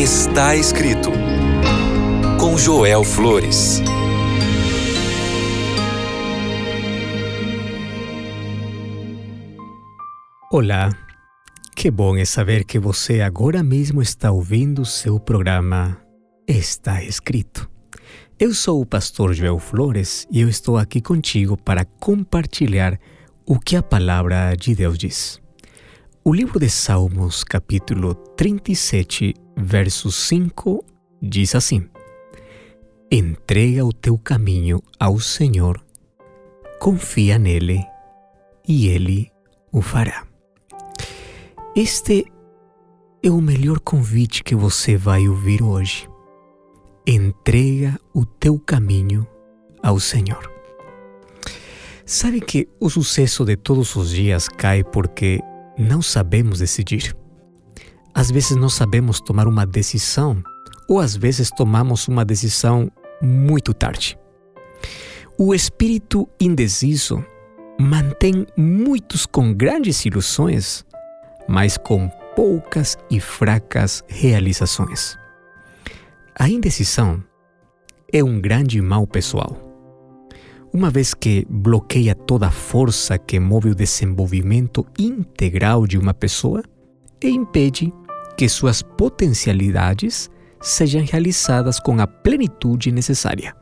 [0.00, 1.10] Está escrito
[2.40, 3.82] com Joel Flores.
[10.50, 10.88] Olá,
[11.76, 16.00] que bom é saber que você agora mesmo está ouvindo seu programa
[16.48, 17.68] Está Escrito.
[18.38, 22.98] Eu sou o pastor Joel Flores e eu estou aqui contigo para compartilhar
[23.44, 25.42] o que a palavra de Deus diz.
[26.24, 30.84] O livro de Salmos, capítulo 37, verso 5,
[31.20, 31.88] diz assim:
[33.10, 35.82] Entrega o teu caminho ao Senhor,
[36.78, 37.84] confia nele
[38.66, 39.30] e ele
[39.72, 40.26] o fará.
[41.74, 42.24] Este
[43.22, 46.08] é o melhor convite que você vai ouvir hoje.
[47.06, 49.26] Entrega o teu caminho
[49.82, 50.50] ao Senhor.
[52.04, 55.40] Sabe que o sucesso de todos os dias cai porque
[55.78, 57.14] não sabemos decidir.
[58.14, 60.42] Às vezes não sabemos tomar uma decisão,
[60.88, 62.90] ou às vezes tomamos uma decisão
[63.22, 64.18] muito tarde.
[65.38, 67.24] O espírito indeciso
[67.78, 70.84] mantém muitos com grandes ilusões,
[71.48, 75.16] mas com poucas e fracas realizações.
[76.38, 77.22] A indecisão
[78.12, 79.70] é um grande mal pessoal
[80.72, 86.62] uma vez que bloqueia toda a força que move o desenvolvimento integral de uma pessoa
[87.22, 87.92] e impede
[88.40, 90.30] que suas potencialidades
[90.62, 93.54] sejam realizadas com a plenitude necessária.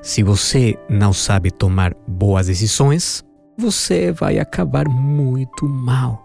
[0.00, 3.22] Se você não sabe tomar boas decisões,
[3.58, 6.22] você vai acabar muito mal.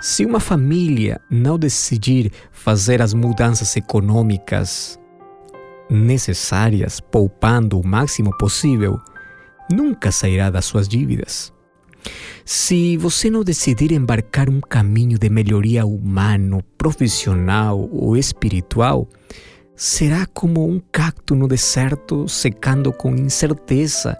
[0.00, 4.96] Se uma família não decidir fazer as mudanças econômicas
[5.90, 8.96] necessárias, poupando o máximo possível,
[9.68, 11.52] nunca sairá das suas dívidas.
[12.44, 19.08] Se você não decidir embarcar um caminho de melhoria humano, profissional ou espiritual,
[19.74, 24.14] será como um cacto no deserto secando com incerteza,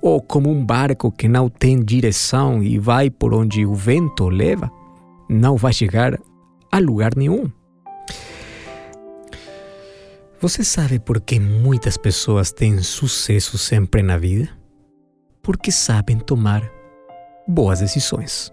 [0.00, 4.70] ou como um barco que não tem direção e vai por onde o vento leva,
[5.28, 6.16] não vai chegar
[6.70, 7.50] a lugar nenhum.
[10.40, 14.48] Você sabe por que muitas pessoas têm sucesso sempre na vida?
[15.42, 16.70] Porque sabem tomar
[17.46, 18.52] boas decisões.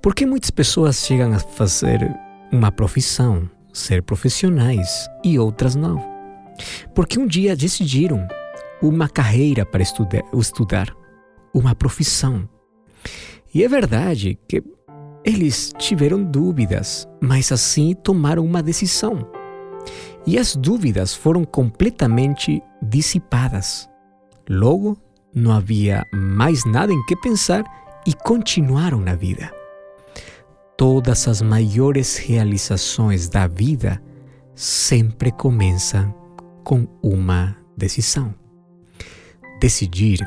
[0.00, 2.14] Porque muitas pessoas chegam a fazer
[2.52, 6.02] uma profissão, ser profissionais e outras não.
[6.94, 8.26] Porque um dia decidiram
[8.80, 10.94] uma carreira para estudar, estudar
[11.52, 12.48] uma profissão.
[13.52, 14.62] E é verdade que
[15.24, 19.26] eles tiveram dúvidas, mas assim tomaram uma decisão
[20.28, 23.88] e as dúvidas foram completamente dissipadas.
[24.48, 24.98] Logo,
[25.34, 27.64] não havia mais nada em que pensar
[28.08, 29.52] e continuaram na vida.
[30.78, 34.02] Todas as maiores realizações da vida
[34.54, 36.14] sempre começam
[36.64, 38.34] com uma decisão.
[39.60, 40.26] Decidir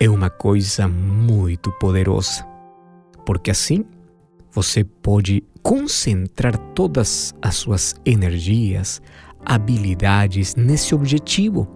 [0.00, 2.44] é uma coisa muito poderosa,
[3.24, 3.84] porque assim
[4.50, 9.00] você pode concentrar todas as suas energias,
[9.46, 11.68] habilidades nesse objetivo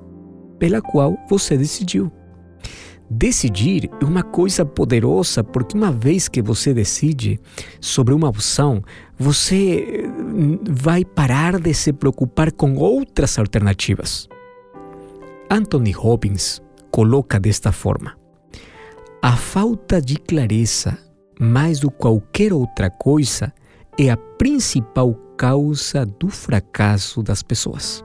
[0.58, 2.10] pela qual você decidiu.
[3.08, 7.38] Decidir é uma coisa poderosa porque uma vez que você decide
[7.80, 8.82] sobre uma opção,
[9.16, 14.28] você hum, vai parar de se preocupar com outras alternativas.
[15.48, 18.16] Anthony Robbins coloca desta forma:
[19.22, 20.98] a falta de clareza,
[21.38, 23.52] mais do que qualquer outra coisa,
[23.96, 28.04] é a principal causa do fracasso das pessoas.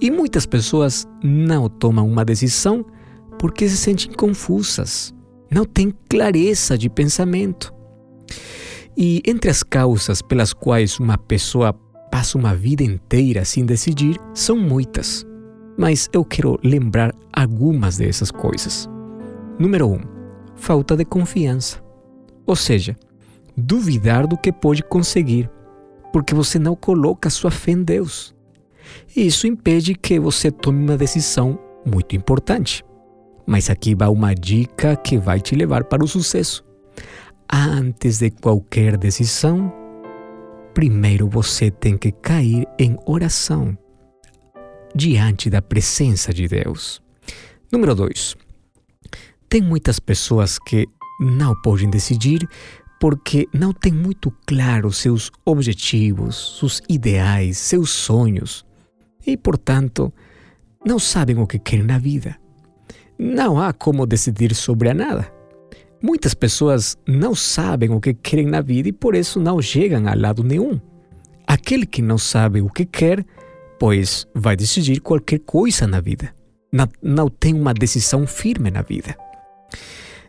[0.00, 2.84] E muitas pessoas não tomam uma decisão
[3.38, 5.14] porque se sentem confusas,
[5.50, 7.72] não têm clareza de pensamento.
[8.96, 11.72] E entre as causas pelas quais uma pessoa
[12.10, 15.24] passa uma vida inteira sem decidir são muitas,
[15.76, 18.88] mas eu quero lembrar algumas dessas coisas.
[19.58, 19.92] Número 1.
[19.94, 20.00] Um,
[20.56, 21.82] falta de confiança.
[22.44, 22.96] Ou seja,
[23.56, 25.48] duvidar do que pode conseguir,
[26.12, 28.34] porque você não coloca sua fé em Deus.
[29.14, 32.84] Isso impede que você tome uma decisão muito importante.
[33.48, 36.62] Mas aqui vai uma dica que vai te levar para o sucesso.
[37.50, 39.72] Antes de qualquer decisão,
[40.74, 43.76] primeiro você tem que cair em oração
[44.94, 47.00] diante da presença de Deus.
[47.72, 48.36] Número 2.
[49.48, 50.86] Tem muitas pessoas que
[51.18, 52.46] não podem decidir
[53.00, 58.62] porque não tem muito claro seus objetivos, seus ideais, seus sonhos
[59.26, 60.12] e, portanto,
[60.84, 62.38] não sabem o que querem na vida.
[63.18, 65.32] Não há como decidir sobre a nada.
[66.00, 70.14] Muitas pessoas não sabem o que querem na vida e por isso não chegam a
[70.14, 70.80] lado nenhum.
[71.44, 73.24] Aquele que não sabe o que quer,
[73.78, 76.32] pois vai decidir qualquer coisa na vida.
[76.72, 79.16] Não, não tem uma decisão firme na vida.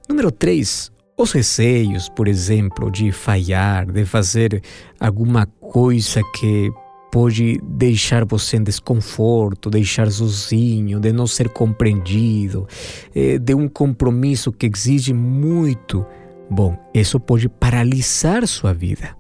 [0.08, 0.92] Número 3.
[1.16, 4.64] Os receios, por exemplo, de falhar, de fazer
[5.00, 6.72] alguma coisa que
[7.12, 12.68] pode deixar você em desconforto, deixar sozinho, de não ser compreendido,
[13.16, 16.06] eh, de um compromisso que exige muito.
[16.50, 19.16] Bom, isso pode paralisar sua vida.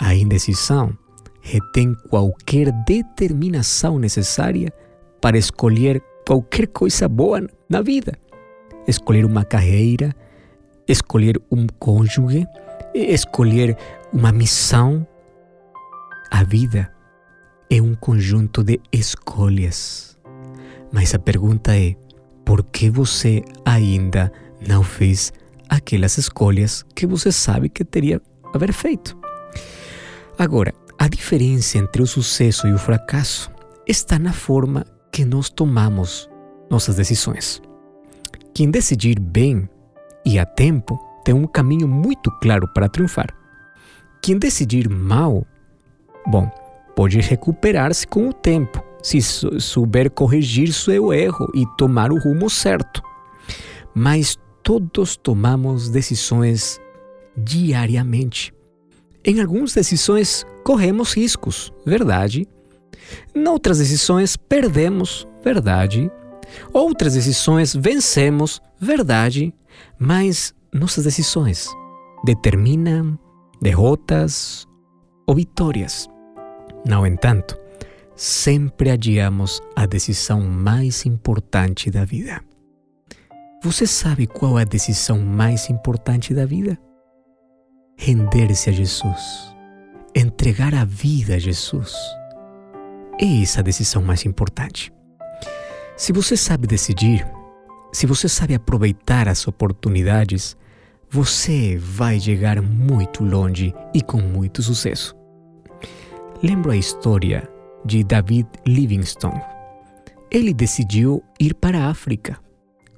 [0.00, 0.96] A indecisão
[1.40, 4.72] retém qualquer determinação necessária
[5.20, 8.12] para escolher qualquer coisa boa na vida.
[8.86, 10.14] Escolher uma carreira,
[10.86, 12.46] escolher um cônjuge,
[12.94, 13.76] escolher
[14.12, 15.06] uma missão.
[16.30, 16.90] A vida
[17.70, 20.18] é um conjunto de escolhas.
[20.92, 21.94] Mas a pergunta é:
[22.44, 24.32] por que você ainda
[24.66, 25.32] não fez
[25.68, 28.20] aquelas escolhas que você sabe que teria
[28.52, 29.16] haver feito?
[30.36, 33.50] Agora, a diferença entre o sucesso e o fracasso
[33.86, 36.28] está na forma que nós tomamos
[36.68, 37.62] nossas decisões.
[38.54, 39.68] Quem decidir bem
[40.24, 43.28] e a tempo tem um caminho muito claro para triunfar.
[44.22, 45.46] Quem decidir mal,
[46.26, 46.50] bom,
[47.00, 53.02] pode recuperar-se com o tempo, se souber corrigir seu erro e tomar o rumo certo.
[53.94, 56.78] Mas todos tomamos decisões
[57.34, 58.52] diariamente.
[59.24, 62.46] Em algumas decisões corremos riscos, verdade.
[63.34, 66.12] Noutras decisões perdemos, verdade.
[66.70, 69.54] Outras decisões vencemos, verdade.
[69.98, 71.66] Mas nossas decisões
[72.26, 73.18] determinam
[73.58, 74.68] derrotas
[75.26, 76.06] ou vitórias.
[76.86, 77.58] No entanto,
[78.16, 82.42] sempre adiamos a decisão mais importante da vida.
[83.62, 86.78] Você sabe qual é a decisão mais importante da vida?
[87.96, 89.54] Render-se a Jesus,
[90.14, 91.94] entregar a vida a Jesus.
[93.20, 94.90] É essa a decisão mais importante.
[95.94, 97.26] Se você sabe decidir,
[97.92, 100.56] se você sabe aproveitar as oportunidades,
[101.10, 105.19] você vai chegar muito longe e com muito sucesso.
[106.42, 107.46] Lembro a história
[107.84, 109.42] de David Livingstone.
[110.30, 112.38] Ele decidiu ir para a África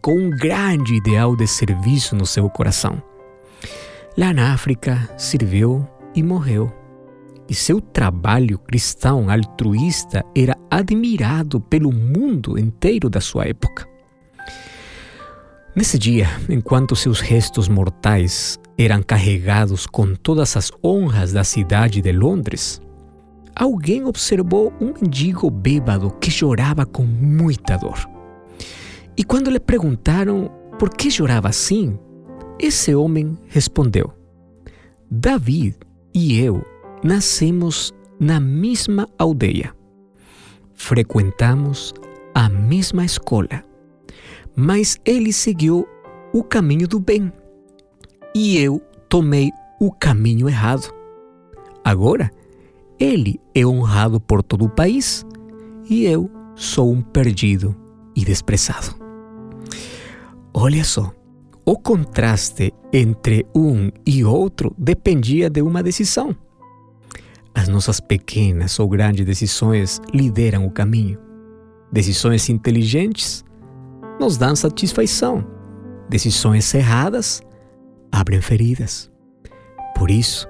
[0.00, 3.02] com um grande ideal de serviço no seu coração.
[4.16, 5.84] Lá na África, serviu
[6.14, 6.72] e morreu.
[7.48, 13.88] E seu trabalho cristão altruísta era admirado pelo mundo inteiro da sua época.
[15.74, 22.12] Nesse dia, enquanto seus restos mortais eram carregados com todas as honras da cidade de
[22.12, 22.80] Londres,
[23.54, 28.08] alguém observou um mendigo bêbado que chorava com muita dor.
[29.16, 31.98] E quando lhe perguntaram por que chorava assim,
[32.58, 34.12] esse homem respondeu:
[35.10, 35.76] David
[36.14, 36.64] e eu
[37.02, 39.74] nascemos na mesma aldeia.
[40.74, 41.92] Frequentamos
[42.34, 43.64] a mesma escola,
[44.56, 45.86] mas ele seguiu
[46.32, 47.32] o caminho do bem
[48.34, 50.92] e eu tomei o caminho errado.
[51.84, 52.30] Agora,
[53.02, 55.26] ele é honrado por todo o país
[55.90, 57.74] e eu sou um perdido
[58.14, 58.94] e desprezado.
[60.54, 61.12] Olha só,
[61.64, 66.36] o contraste entre um e outro dependia de uma decisão.
[67.52, 71.18] As nossas pequenas ou grandes decisões lideram o caminho.
[71.90, 73.44] Decisões inteligentes
[74.20, 75.44] nos dão satisfação.
[76.08, 77.42] Decisões erradas
[78.12, 79.10] abrem feridas.
[79.96, 80.46] Por isso,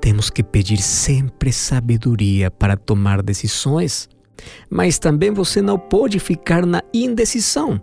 [0.00, 4.08] temos que pedir sempre sabedoria para tomar decisões,
[4.70, 7.82] mas também você não pode ficar na indecisão.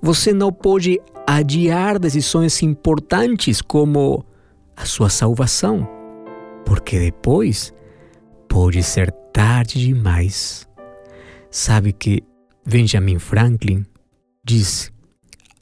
[0.00, 4.24] Você não pode adiar decisões importantes como
[4.76, 5.88] a sua salvação,
[6.64, 7.72] porque depois
[8.48, 10.68] pode ser tarde demais.
[11.50, 12.22] Sabe que
[12.66, 13.86] Benjamin Franklin
[14.44, 14.90] disse: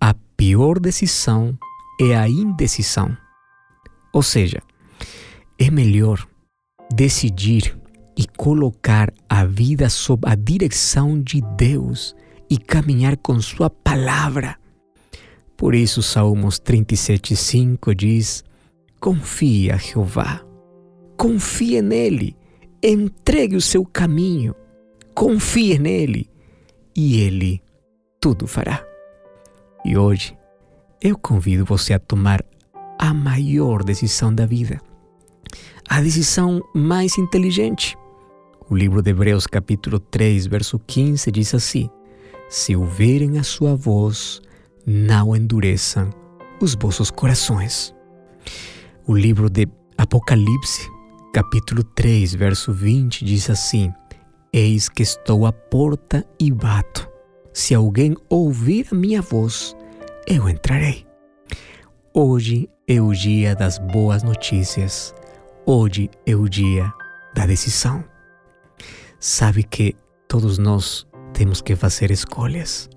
[0.00, 1.56] a pior decisão
[2.00, 3.16] é a indecisão.
[4.12, 4.60] Ou seja,
[5.58, 6.26] é melhor
[6.92, 7.76] decidir
[8.16, 12.14] e colocar a vida sob a direção de Deus
[12.48, 14.56] e caminhar com Sua palavra.
[15.56, 18.44] Por isso, Salmos 37,5 diz:
[19.00, 20.44] Confia, Jeová,
[21.16, 22.36] confie nele,
[22.82, 24.54] entregue o seu caminho,
[25.14, 26.28] confie nele.
[26.96, 27.60] E ele
[28.20, 28.84] tudo fará.
[29.84, 30.36] E hoje,
[31.02, 32.44] eu convido você a tomar
[32.98, 34.80] a maior decisão da vida
[35.88, 37.96] a decisão mais inteligente.
[38.68, 41.90] O livro de Hebreus, capítulo 3, verso 15, diz assim:
[42.48, 44.40] Se ouvirem a sua voz,
[44.86, 46.10] não endureçam
[46.60, 47.94] os vossos corações.
[49.06, 50.88] O livro de Apocalipse,
[51.32, 53.92] capítulo 3, verso 20 diz assim:
[54.52, 57.08] Eis que estou à porta e bato.
[57.52, 59.76] Se alguém ouvir a minha voz,
[60.26, 61.06] eu entrarei.
[62.12, 65.14] Hoje é o dia das boas notícias.
[65.66, 66.92] Hoje é o dia
[67.34, 68.04] da decisão.
[69.18, 69.96] Sabe que
[70.28, 72.90] todos nós temos que fazer escolhas,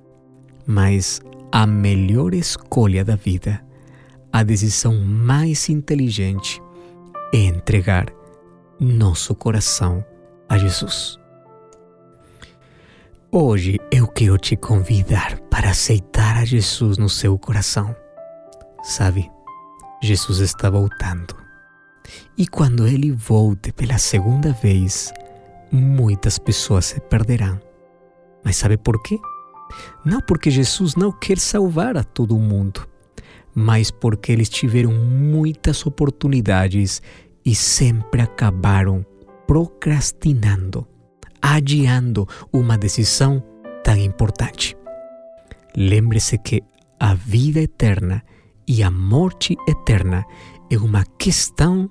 [0.65, 3.63] mas a melhor escolha da vida,
[4.33, 6.61] a decisão mais inteligente,
[7.33, 8.07] é entregar
[8.77, 10.03] nosso coração
[10.49, 11.17] a Jesus.
[13.31, 17.95] Hoje eu quero te convidar para aceitar a Jesus no seu coração.
[18.83, 19.31] Sabe,
[20.03, 21.46] Jesus está voltando.
[22.37, 25.11] E quando ele volte pela segunda vez,
[25.71, 27.59] muitas pessoas se perderão.
[28.43, 29.17] Mas sabe por quê?
[30.05, 32.87] Não porque Jesus não quer salvar a todo mundo,
[33.53, 37.01] mas porque eles tiveram muitas oportunidades
[37.43, 39.05] e sempre acabaram
[39.45, 40.87] procrastinando
[41.41, 43.43] adiando uma decisão
[43.83, 44.75] tão importante.
[45.75, 46.61] Lembre-se que
[46.99, 48.23] a vida eterna
[48.67, 50.25] e a morte eterna
[50.69, 51.89] é uma questão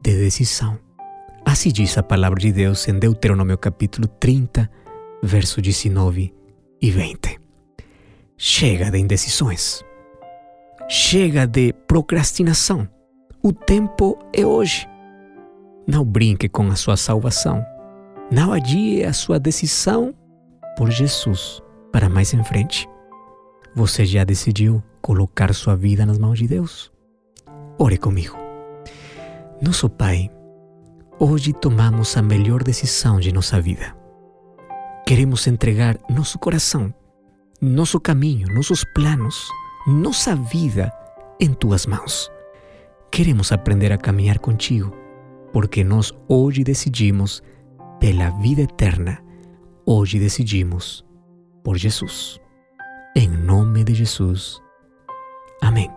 [0.00, 0.78] de decisão.
[1.44, 4.70] Assim diz a palavra de Deus em Deuteronômio capítulo 30,
[5.22, 6.34] verso 19
[6.80, 7.40] e 20.
[8.36, 9.82] Chega de indecisões.
[10.88, 12.88] Chega de procrastinação.
[13.42, 14.88] O tempo é hoje.
[15.86, 17.64] Não brinque com a sua salvação.
[18.30, 20.14] Não adie a sua decisão
[20.76, 21.62] por Jesus
[21.92, 22.88] para mais em frente.
[23.74, 26.92] Você já decidiu colocar sua vida nas mãos de Deus?
[27.78, 28.47] Ore comigo.
[29.60, 30.30] Nosso Pai,
[31.18, 33.92] hoje tomamos a melhor decisão de nossa vida.
[35.04, 36.94] Queremos entregar nosso coração,
[37.60, 39.48] nosso caminho, nossos planos,
[39.84, 40.92] nossa vida
[41.40, 42.30] em tuas mãos.
[43.10, 44.94] Queremos aprender a caminhar contigo,
[45.52, 47.42] porque nós hoje decidimos
[47.98, 49.20] pela vida eterna,
[49.84, 51.04] hoje decidimos
[51.64, 52.40] por Jesus.
[53.16, 54.62] Em nome de Jesus.
[55.60, 55.90] Amém.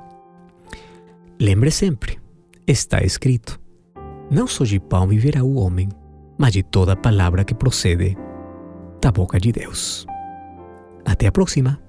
[1.40, 2.21] Lembre sempre,
[2.68, 3.60] está escrito:
[4.30, 5.90] Não só de pão viverá o homem,
[6.38, 8.16] mas de toda palavra que procede
[9.02, 10.06] da boca de Deus.
[11.06, 11.81] Até a próxima!